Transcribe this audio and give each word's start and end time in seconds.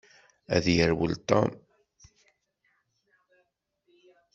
Ad 0.55 0.65
yerwel 0.75 1.13
Tom. 1.29 1.49